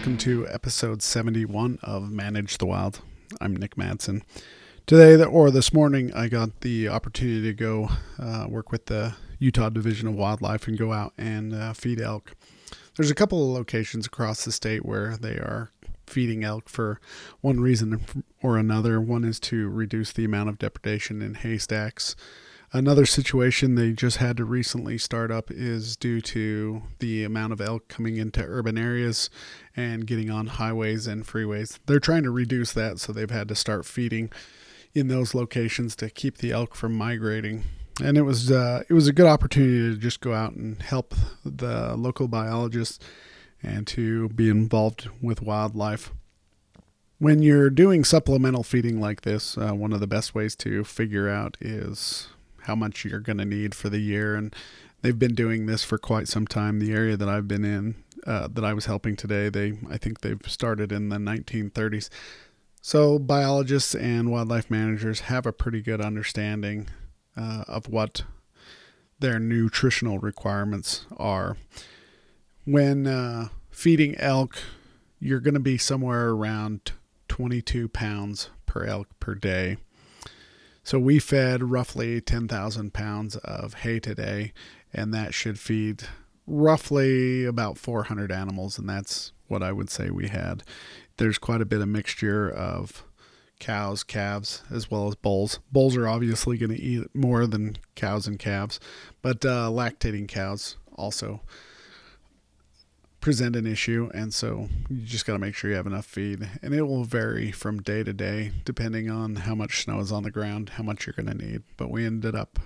welcome 0.00 0.16
to 0.16 0.48
episode 0.48 1.02
71 1.02 1.78
of 1.82 2.10
Manage 2.10 2.56
the 2.56 2.64
Wild. 2.64 3.02
I'm 3.38 3.54
Nick 3.54 3.76
Madsen. 3.76 4.22
Today, 4.86 5.22
or 5.22 5.50
this 5.50 5.74
morning, 5.74 6.10
I 6.14 6.28
got 6.28 6.62
the 6.62 6.88
opportunity 6.88 7.42
to 7.42 7.52
go 7.52 7.90
uh, 8.18 8.46
work 8.48 8.72
with 8.72 8.86
the 8.86 9.14
Utah 9.38 9.68
Division 9.68 10.08
of 10.08 10.14
Wildlife 10.14 10.66
and 10.66 10.78
go 10.78 10.94
out 10.94 11.12
and 11.18 11.52
uh, 11.52 11.74
feed 11.74 12.00
elk. 12.00 12.32
There's 12.96 13.10
a 13.10 13.14
couple 13.14 13.42
of 13.42 13.54
locations 13.54 14.06
across 14.06 14.42
the 14.42 14.52
state 14.52 14.86
where 14.86 15.18
they 15.18 15.34
are 15.34 15.70
feeding 16.06 16.44
elk 16.44 16.70
for 16.70 16.98
one 17.42 17.60
reason 17.60 18.24
or 18.42 18.56
another. 18.56 19.02
One 19.02 19.22
is 19.22 19.38
to 19.40 19.68
reduce 19.68 20.14
the 20.14 20.24
amount 20.24 20.48
of 20.48 20.58
depredation 20.58 21.20
in 21.20 21.34
haystacks. 21.34 22.16
Another 22.72 23.04
situation 23.04 23.74
they 23.74 23.90
just 23.90 24.18
had 24.18 24.36
to 24.36 24.44
recently 24.44 24.96
start 24.96 25.32
up 25.32 25.50
is 25.50 25.96
due 25.96 26.20
to 26.20 26.82
the 27.00 27.24
amount 27.24 27.52
of 27.52 27.60
elk 27.60 27.88
coming 27.88 28.16
into 28.16 28.44
urban 28.44 28.78
areas 28.78 29.28
and 29.76 30.06
getting 30.06 30.30
on 30.30 30.46
highways 30.46 31.08
and 31.08 31.26
freeways. 31.26 31.80
They're 31.86 31.98
trying 31.98 32.22
to 32.22 32.30
reduce 32.30 32.72
that, 32.74 33.00
so 33.00 33.12
they've 33.12 33.28
had 33.28 33.48
to 33.48 33.56
start 33.56 33.86
feeding 33.86 34.30
in 34.94 35.08
those 35.08 35.34
locations 35.34 35.96
to 35.96 36.10
keep 36.10 36.38
the 36.38 36.52
elk 36.52 36.76
from 36.76 36.94
migrating. 36.94 37.64
And 38.00 38.16
it 38.16 38.22
was 38.22 38.52
uh, 38.52 38.84
it 38.88 38.94
was 38.94 39.08
a 39.08 39.12
good 39.12 39.26
opportunity 39.26 39.92
to 39.92 40.00
just 40.00 40.20
go 40.20 40.32
out 40.32 40.52
and 40.52 40.80
help 40.80 41.12
the 41.44 41.96
local 41.96 42.28
biologists 42.28 43.00
and 43.64 43.84
to 43.88 44.28
be 44.28 44.48
involved 44.48 45.08
with 45.20 45.42
wildlife. 45.42 46.12
When 47.18 47.42
you're 47.42 47.68
doing 47.68 48.04
supplemental 48.04 48.62
feeding 48.62 49.00
like 49.00 49.22
this, 49.22 49.58
uh, 49.58 49.72
one 49.72 49.92
of 49.92 49.98
the 49.98 50.06
best 50.06 50.36
ways 50.36 50.54
to 50.56 50.84
figure 50.84 51.28
out 51.28 51.56
is 51.60 52.28
how 52.62 52.74
much 52.74 53.04
you're 53.04 53.20
going 53.20 53.38
to 53.38 53.44
need 53.44 53.74
for 53.74 53.88
the 53.88 53.98
year. 53.98 54.34
And 54.34 54.54
they've 55.02 55.18
been 55.18 55.34
doing 55.34 55.66
this 55.66 55.84
for 55.84 55.98
quite 55.98 56.28
some 56.28 56.46
time. 56.46 56.78
The 56.78 56.92
area 56.92 57.16
that 57.16 57.28
I've 57.28 57.48
been 57.48 57.64
in, 57.64 57.96
uh, 58.26 58.48
that 58.48 58.64
I 58.64 58.72
was 58.72 58.86
helping 58.86 59.16
today, 59.16 59.48
they 59.48 59.78
I 59.88 59.98
think 59.98 60.20
they've 60.20 60.40
started 60.46 60.92
in 60.92 61.08
the 61.08 61.16
1930s. 61.16 62.08
So 62.82 63.18
biologists 63.18 63.94
and 63.94 64.30
wildlife 64.30 64.70
managers 64.70 65.20
have 65.20 65.44
a 65.44 65.52
pretty 65.52 65.82
good 65.82 66.00
understanding 66.00 66.88
uh, 67.36 67.64
of 67.68 67.88
what 67.88 68.24
their 69.18 69.38
nutritional 69.38 70.18
requirements 70.18 71.04
are. 71.16 71.56
When 72.64 73.06
uh, 73.06 73.48
feeding 73.70 74.16
elk, 74.16 74.56
you're 75.18 75.40
going 75.40 75.54
to 75.54 75.60
be 75.60 75.76
somewhere 75.76 76.30
around 76.30 76.92
22 77.28 77.88
pounds 77.88 78.48
per 78.64 78.84
elk 78.84 79.08
per 79.20 79.34
day. 79.34 79.76
So 80.82 80.98
we 80.98 81.18
fed 81.18 81.62
roughly 81.62 82.20
10,000 82.20 82.92
pounds 82.92 83.36
of 83.36 83.74
hay 83.74 84.00
today, 84.00 84.52
and 84.92 85.12
that 85.14 85.34
should 85.34 85.58
feed 85.58 86.04
roughly 86.46 87.44
about 87.44 87.78
400 87.78 88.32
animals, 88.32 88.78
and 88.78 88.88
that's 88.88 89.32
what 89.46 89.62
I 89.62 89.72
would 89.72 89.90
say 89.90 90.10
we 90.10 90.28
had. 90.28 90.62
There's 91.16 91.38
quite 91.38 91.60
a 91.60 91.66
bit 91.66 91.80
of 91.80 91.88
mixture 91.88 92.50
of 92.50 93.04
cows, 93.58 94.02
calves, 94.02 94.62
as 94.70 94.90
well 94.90 95.06
as 95.06 95.14
bulls. 95.14 95.60
Bulls 95.70 95.96
are 95.96 96.08
obviously 96.08 96.56
going 96.56 96.74
to 96.74 96.80
eat 96.80 97.14
more 97.14 97.46
than 97.46 97.76
cows 97.94 98.26
and 98.26 98.38
calves, 98.38 98.80
but 99.22 99.44
uh, 99.44 99.68
lactating 99.70 100.26
cows 100.26 100.76
also 100.96 101.42
present 103.20 103.54
an 103.54 103.66
issue 103.66 104.10
and 104.14 104.32
so 104.32 104.68
you 104.88 105.02
just 105.02 105.26
got 105.26 105.34
to 105.34 105.38
make 105.38 105.54
sure 105.54 105.68
you 105.68 105.76
have 105.76 105.86
enough 105.86 106.06
feed 106.06 106.48
and 106.62 106.72
it 106.72 106.82
will 106.82 107.04
vary 107.04 107.52
from 107.52 107.82
day 107.82 108.02
to 108.02 108.12
day 108.12 108.50
depending 108.64 109.10
on 109.10 109.36
how 109.36 109.54
much 109.54 109.84
snow 109.84 110.00
is 110.00 110.10
on 110.10 110.22
the 110.22 110.30
ground 110.30 110.70
how 110.70 110.82
much 110.82 111.06
you're 111.06 111.12
going 111.12 111.26
to 111.26 111.46
need 111.46 111.62
but 111.76 111.90
we 111.90 112.06
ended 112.06 112.34
up 112.34 112.58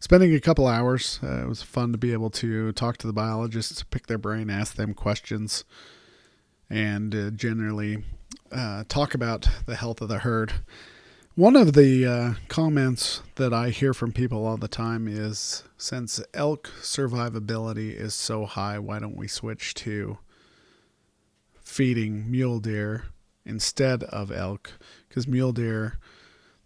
spending 0.00 0.34
a 0.34 0.40
couple 0.40 0.66
hours. 0.66 1.18
Uh, 1.22 1.42
it 1.42 1.48
was 1.48 1.62
fun 1.62 1.92
to 1.92 1.98
be 1.98 2.12
able 2.12 2.30
to 2.30 2.72
talk 2.72 2.98
to 2.98 3.06
the 3.06 3.12
biologists 3.12 3.82
pick 3.84 4.06
their 4.06 4.18
brain 4.18 4.50
ask 4.50 4.76
them 4.76 4.92
questions 4.92 5.64
and 6.68 7.14
uh, 7.14 7.30
generally 7.30 8.04
uh, 8.50 8.84
talk 8.88 9.14
about 9.14 9.48
the 9.66 9.76
health 9.76 10.02
of 10.02 10.08
the 10.08 10.18
herd 10.18 10.52
one 11.34 11.56
of 11.56 11.72
the 11.72 12.06
uh, 12.06 12.34
comments 12.48 13.22
that 13.36 13.54
I 13.54 13.70
hear 13.70 13.94
from 13.94 14.12
people 14.12 14.46
all 14.46 14.58
the 14.58 14.68
time 14.68 15.08
is 15.08 15.64
since 15.78 16.20
elk 16.34 16.70
survivability 16.82 17.94
is 17.94 18.14
so 18.14 18.44
high, 18.44 18.78
why 18.78 18.98
don't 18.98 19.16
we 19.16 19.28
switch 19.28 19.72
to 19.74 20.18
feeding 21.62 22.30
mule 22.30 22.60
deer 22.60 23.06
instead 23.46 24.04
of 24.04 24.30
elk? 24.30 24.72
Because 25.08 25.26
mule 25.26 25.52
deer, 25.52 25.98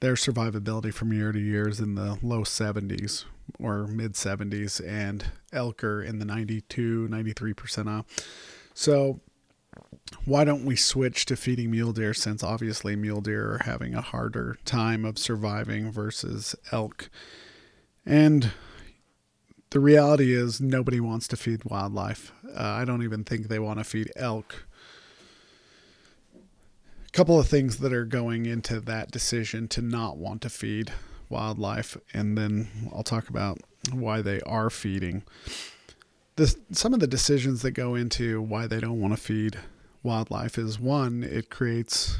their 0.00 0.14
survivability 0.14 0.94
from 0.94 1.12
year 1.12 1.30
to 1.30 1.38
year 1.38 1.68
is 1.68 1.78
in 1.78 1.94
the 1.94 2.18
low 2.22 2.40
70s 2.40 3.26
or 3.58 3.86
mid 3.86 4.14
70s, 4.14 4.80
and 4.86 5.26
elk 5.52 5.84
are 5.84 6.02
in 6.02 6.18
the 6.20 6.24
92, 6.24 7.08
93% 7.10 7.98
off. 7.98 8.06
So 8.72 9.20
why 10.24 10.44
don't 10.44 10.64
we 10.64 10.76
switch 10.76 11.26
to 11.26 11.36
feeding 11.36 11.70
mule 11.70 11.92
deer 11.92 12.14
since 12.14 12.42
obviously 12.42 12.96
mule 12.96 13.20
deer 13.20 13.54
are 13.54 13.62
having 13.64 13.94
a 13.94 14.00
harder 14.00 14.58
time 14.64 15.04
of 15.04 15.18
surviving 15.18 15.90
versus 15.90 16.54
elk? 16.72 17.10
And 18.06 18.52
the 19.70 19.80
reality 19.80 20.32
is 20.32 20.60
nobody 20.60 21.00
wants 21.00 21.26
to 21.28 21.36
feed 21.36 21.64
wildlife. 21.64 22.32
Uh, 22.46 22.62
I 22.62 22.84
don't 22.84 23.02
even 23.02 23.24
think 23.24 23.48
they 23.48 23.58
want 23.58 23.78
to 23.80 23.84
feed 23.84 24.10
elk. 24.16 24.66
A 26.34 27.10
couple 27.12 27.38
of 27.38 27.48
things 27.48 27.78
that 27.78 27.92
are 27.92 28.04
going 28.04 28.46
into 28.46 28.80
that 28.80 29.10
decision 29.10 29.68
to 29.68 29.82
not 29.82 30.16
want 30.16 30.42
to 30.42 30.50
feed 30.50 30.92
wildlife, 31.28 31.96
and 32.12 32.36
then 32.36 32.68
I'll 32.92 33.02
talk 33.02 33.28
about 33.28 33.58
why 33.92 34.22
they 34.22 34.40
are 34.42 34.70
feeding. 34.70 35.24
Some 36.72 36.92
of 36.92 36.98
the 36.98 37.06
decisions 37.06 37.62
that 37.62 37.72
go 37.72 37.94
into 37.94 38.42
why 38.42 38.66
they 38.66 38.80
don't 38.80 39.00
want 39.00 39.14
to 39.14 39.22
feed 39.22 39.56
wildlife 40.02 40.58
is 40.58 40.80
one, 40.80 41.22
it 41.22 41.48
creates 41.48 42.18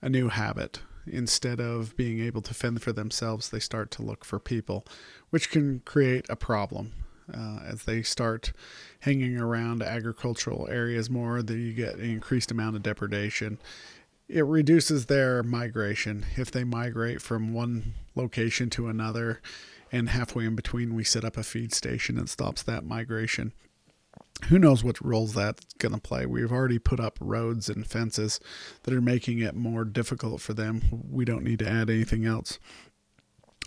a 0.00 0.08
new 0.08 0.28
habit. 0.28 0.80
Instead 1.06 1.60
of 1.60 1.94
being 1.98 2.18
able 2.20 2.40
to 2.40 2.54
fend 2.54 2.82
for 2.82 2.92
themselves, 2.92 3.50
they 3.50 3.60
start 3.60 3.90
to 3.90 4.02
look 4.02 4.24
for 4.24 4.38
people, 4.38 4.86
which 5.28 5.50
can 5.50 5.80
create 5.84 6.24
a 6.30 6.36
problem. 6.36 6.92
Uh, 7.32 7.58
as 7.66 7.84
they 7.84 8.02
start 8.02 8.52
hanging 9.00 9.38
around 9.38 9.82
agricultural 9.82 10.66
areas 10.70 11.10
more, 11.10 11.42
that 11.42 11.56
you 11.58 11.74
get 11.74 11.96
an 11.96 12.08
increased 12.08 12.50
amount 12.50 12.74
of 12.74 12.82
depredation. 12.82 13.58
It 14.28 14.46
reduces 14.46 15.06
their 15.06 15.42
migration. 15.42 16.24
If 16.36 16.50
they 16.50 16.64
migrate 16.64 17.20
from 17.20 17.52
one 17.52 17.94
location 18.14 18.70
to 18.70 18.88
another, 18.88 19.42
and 19.94 20.08
halfway 20.08 20.44
in 20.44 20.56
between, 20.56 20.94
we 20.94 21.04
set 21.04 21.24
up 21.24 21.36
a 21.36 21.44
feed 21.44 21.72
station 21.72 22.18
and 22.18 22.28
stops 22.28 22.62
that 22.64 22.84
migration 22.84 23.52
who 24.48 24.58
knows 24.58 24.82
what 24.82 25.00
roles 25.00 25.34
that's 25.34 25.64
going 25.74 25.94
to 25.94 26.00
play. 26.00 26.26
We've 26.26 26.52
already 26.52 26.78
put 26.78 26.98
up 26.98 27.16
roads 27.20 27.68
and 27.68 27.86
fences 27.86 28.40
that 28.82 28.92
are 28.92 29.00
making 29.00 29.38
it 29.38 29.54
more 29.54 29.84
difficult 29.84 30.40
for 30.40 30.52
them. 30.52 30.82
We 31.08 31.24
don't 31.24 31.44
need 31.44 31.60
to 31.60 31.68
add 31.68 31.88
anything 31.88 32.26
else. 32.26 32.58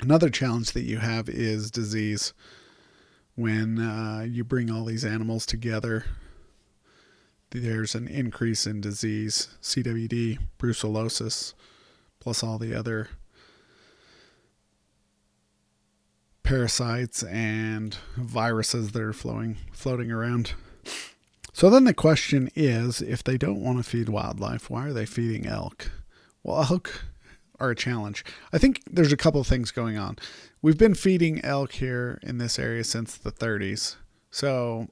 Another 0.02 0.30
challenge 0.30 0.74
that 0.74 0.84
you 0.84 0.98
have 0.98 1.30
is 1.30 1.72
disease. 1.72 2.34
When 3.36 3.80
uh, 3.80 4.26
you 4.28 4.44
bring 4.44 4.70
all 4.70 4.86
these 4.86 5.06
animals 5.06 5.46
together, 5.46 6.06
there's 7.52 7.96
an 7.96 8.08
increase 8.08 8.68
in 8.68 8.82
disease, 8.82 9.48
CWD, 9.62 10.40
brucellosis, 10.60 11.54
plus 12.20 12.44
all 12.44 12.58
the 12.58 12.76
other 12.76 13.10
parasites 16.48 17.24
and 17.24 17.98
viruses 18.16 18.94
that 18.94 19.02
are 19.02 19.12
flowing 19.12 19.58
floating 19.74 20.10
around. 20.10 20.54
So 21.52 21.70
then 21.70 21.84
the 21.84 21.94
question 21.94 22.50
is 22.56 23.02
if 23.02 23.22
they 23.22 23.38
don't 23.38 23.60
want 23.60 23.80
to 23.80 23.84
feed 23.84 24.08
wildlife, 24.08 24.70
why 24.70 24.88
are 24.88 24.94
they 24.94 25.06
feeding 25.06 25.46
elk? 25.46 25.92
Well, 26.44 26.66
elk 26.72 27.04
are 27.60 27.72
a 27.72 27.76
challenge. 27.76 28.24
I 28.54 28.60
think 28.60 28.82
there's 28.90 29.12
a 29.12 29.18
couple 29.18 29.44
things 29.44 29.72
going 29.72 29.98
on. 29.98 30.20
We've 30.62 30.78
been 30.78 30.96
feeding 30.96 31.44
elk 31.44 31.74
here 31.74 32.18
in 32.24 32.38
this 32.38 32.58
area 32.58 32.86
since 32.86 33.18
the 33.18 33.32
30s. 33.34 33.98
So 34.32 34.88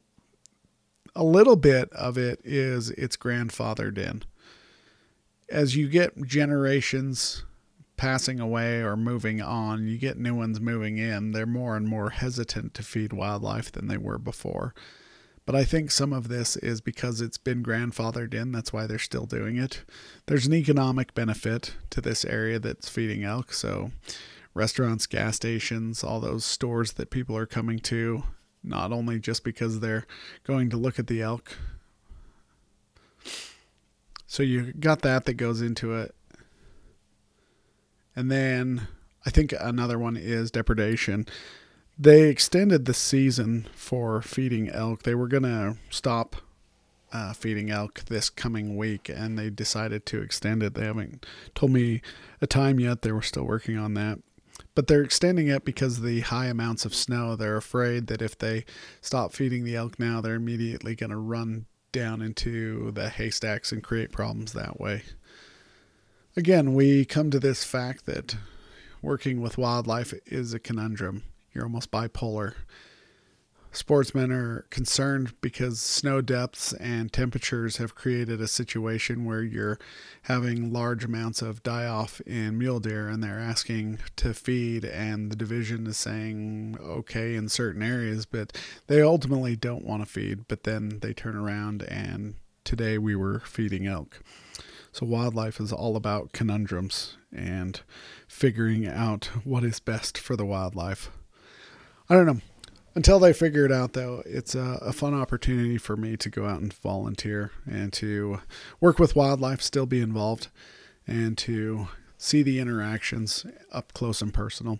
a 1.15 1.23
little 1.23 1.55
bit 1.55 1.89
of 1.93 2.17
it 2.17 2.41
is 2.43 2.89
it's 2.91 3.15
grandfathered 3.15 3.97
in. 3.97 4.23
As 5.49 5.77
you 5.77 5.87
get 5.87 6.21
generations 6.23 7.45
passing 7.97 8.39
away 8.39 8.81
or 8.81 8.97
moving 8.97 9.41
on, 9.41 9.87
you 9.87 9.97
get 9.97 10.17
new 10.17 10.35
ones 10.35 10.59
moving 10.59 10.97
in, 10.97 11.31
they're 11.31 11.45
more 11.45 11.75
and 11.75 11.87
more 11.87 12.09
hesitant 12.09 12.73
to 12.73 12.83
feed 12.83 13.13
wildlife 13.13 13.71
than 13.71 13.87
they 13.87 13.97
were 13.97 14.17
before. 14.17 14.73
But 15.45 15.55
I 15.55 15.63
think 15.63 15.91
some 15.91 16.11
of 16.11 16.27
this 16.27 16.55
is 16.57 16.81
because 16.81 17.21
it's 17.21 17.37
been 17.37 17.63
grandfathered 17.63 18.33
in. 18.33 18.51
That's 18.51 18.73
why 18.73 18.87
they're 18.87 18.97
still 18.97 19.27
doing 19.27 19.57
it. 19.57 19.83
There's 20.25 20.47
an 20.47 20.55
economic 20.55 21.13
benefit 21.13 21.75
to 21.91 22.01
this 22.01 22.25
area 22.25 22.57
that's 22.57 22.89
feeding 22.89 23.23
elk. 23.23 23.53
So, 23.53 23.91
restaurants, 24.55 25.05
gas 25.05 25.35
stations, 25.35 26.03
all 26.03 26.19
those 26.19 26.45
stores 26.45 26.93
that 26.93 27.11
people 27.11 27.37
are 27.37 27.45
coming 27.45 27.77
to, 27.79 28.23
not 28.63 28.91
only 28.91 29.19
just 29.19 29.43
because 29.43 29.79
they're 29.81 30.07
going 30.45 30.71
to 30.71 30.77
look 30.77 30.97
at 30.97 31.07
the 31.07 31.21
elk. 31.21 31.55
So, 34.25 34.41
you 34.41 34.73
got 34.73 35.03
that 35.03 35.25
that 35.25 35.35
goes 35.35 35.61
into 35.61 35.93
it. 35.93 36.15
And 38.15 38.31
then 38.31 38.87
I 39.25 39.29
think 39.29 39.53
another 39.59 39.99
one 39.99 40.15
is 40.17 40.51
depredation. 40.51 41.25
They 41.97 42.29
extended 42.29 42.85
the 42.85 42.93
season 42.93 43.67
for 43.73 44.21
feeding 44.21 44.69
elk. 44.69 45.03
They 45.03 45.15
were 45.15 45.27
going 45.27 45.43
to 45.43 45.77
stop 45.89 46.35
uh, 47.13 47.33
feeding 47.33 47.69
elk 47.69 48.03
this 48.05 48.29
coming 48.29 48.75
week, 48.75 49.09
and 49.09 49.39
they 49.39 49.49
decided 49.49 50.05
to 50.07 50.21
extend 50.21 50.61
it. 50.61 50.73
They 50.73 50.85
haven't 50.85 51.25
told 51.53 51.71
me 51.71 52.01
a 52.41 52.47
time 52.47 52.79
yet. 52.79 53.01
They 53.01 53.11
were 53.11 53.21
still 53.21 53.45
working 53.45 53.77
on 53.77 53.93
that. 53.93 54.19
But 54.73 54.87
they're 54.87 55.03
extending 55.03 55.47
it 55.47 55.63
because 55.63 55.97
of 55.97 56.03
the 56.03 56.21
high 56.21 56.47
amounts 56.47 56.85
of 56.85 56.93
snow. 56.93 57.35
They're 57.35 57.57
afraid 57.57 58.07
that 58.07 58.21
if 58.21 58.37
they 58.37 58.65
stop 59.01 59.33
feeding 59.33 59.63
the 59.63 59.75
elk 59.75 59.99
now, 59.99 60.19
they're 60.19 60.35
immediately 60.35 60.95
going 60.95 61.11
to 61.11 61.17
run 61.17 61.65
down 61.93 62.21
into 62.21 62.91
the 62.91 63.09
haystacks 63.09 63.71
and 63.71 63.81
create 63.81 64.11
problems 64.11 64.51
that 64.51 64.79
way. 64.79 65.03
Again, 66.37 66.73
we 66.73 67.05
come 67.05 67.31
to 67.31 67.39
this 67.39 67.63
fact 67.63 68.05
that 68.05 68.35
working 69.01 69.41
with 69.41 69.57
wildlife 69.57 70.13
is 70.25 70.53
a 70.53 70.59
conundrum. 70.59 71.23
You're 71.53 71.63
almost 71.63 71.91
bipolar 71.91 72.55
sportsmen 73.75 74.31
are 74.31 74.65
concerned 74.69 75.33
because 75.41 75.79
snow 75.79 76.21
depths 76.21 76.73
and 76.73 77.11
temperatures 77.11 77.77
have 77.77 77.95
created 77.95 78.39
a 78.39 78.47
situation 78.47 79.25
where 79.25 79.43
you're 79.43 79.77
having 80.23 80.71
large 80.71 81.03
amounts 81.03 81.41
of 81.41 81.63
die 81.63 81.85
off 81.85 82.21
in 82.21 82.57
mule 82.57 82.79
deer 82.79 83.07
and 83.07 83.23
they're 83.23 83.39
asking 83.39 83.99
to 84.15 84.33
feed 84.33 84.85
and 84.85 85.31
the 85.31 85.35
division 85.35 85.85
is 85.87 85.97
saying 85.97 86.77
okay 86.81 87.35
in 87.35 87.49
certain 87.49 87.83
areas 87.83 88.25
but 88.25 88.55
they 88.87 89.01
ultimately 89.01 89.55
don't 89.55 89.85
want 89.85 90.01
to 90.01 90.09
feed 90.09 90.47
but 90.47 90.63
then 90.63 90.99
they 91.01 91.13
turn 91.13 91.35
around 91.35 91.83
and 91.83 92.35
today 92.63 92.97
we 92.97 93.15
were 93.15 93.39
feeding 93.41 93.85
elk 93.85 94.21
so 94.95 95.05
wildlife 95.05 95.59
is 95.59 95.73
all 95.73 95.95
about 95.95 96.31
conundrums 96.31 97.17
and 97.35 97.81
figuring 98.27 98.87
out 98.87 99.25
what 99.43 99.63
is 99.63 99.79
best 99.79 100.17
for 100.17 100.35
the 100.35 100.45
wildlife 100.45 101.09
i 102.09 102.13
don't 102.13 102.25
know 102.25 102.41
until 102.95 103.19
they 103.19 103.33
figure 103.33 103.65
it 103.65 103.73
out, 103.73 103.91
though, 103.91 104.23
it's 104.25 104.55
a, 104.55 104.79
a, 104.81 104.93
fun 104.93 105.13
opportunity 105.13 105.77
for 105.77 105.97
me 105.97 106.15
to 106.15 106.29
go 106.29 106.45
out 106.45 106.61
and 106.61 106.73
volunteer 106.73 107.51
and 107.69 107.91
to 107.91 108.39
work 108.79 108.99
with 108.99 109.17
wildlife, 109.17 109.61
still 109.61 109.85
be 109.85 109.99
involved, 109.99 110.47
and 111.05 111.37
to 111.39 111.89
see 112.17 112.41
the 112.41 112.59
interactions 112.59 113.45
up 113.73 113.93
close 113.93 114.21
and 114.21 114.33
personal. 114.33 114.79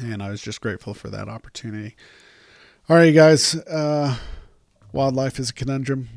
And 0.00 0.22
I 0.22 0.30
was 0.30 0.40
just 0.40 0.60
grateful 0.60 0.94
for 0.94 1.10
that 1.10 1.28
opportunity. 1.28 1.96
All 2.88 2.96
right, 2.96 3.12
guys. 3.12 3.56
Uh, 3.56 4.16
wildlife 4.92 5.40
is 5.40 5.50
a 5.50 5.54
conundrum. 5.54 6.08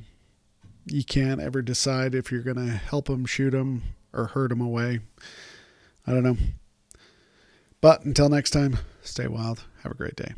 You 0.86 1.04
can't 1.04 1.40
ever 1.40 1.62
decide 1.62 2.16
if 2.16 2.32
you're 2.32 2.42
going 2.42 2.58
to 2.58 2.74
help 2.74 3.06
them, 3.06 3.26
shoot 3.26 3.52
them, 3.52 3.84
or 4.14 4.28
hurt 4.28 4.50
them 4.50 4.62
away. 4.62 5.00
I 6.08 6.12
don't 6.12 6.24
know. 6.24 6.38
But 7.82 8.04
until 8.04 8.30
next 8.30 8.52
time, 8.52 8.78
stay 9.02 9.28
wild. 9.28 9.64
Have 9.84 9.92
a 9.92 9.96
great 9.96 10.16
day. 10.16 10.34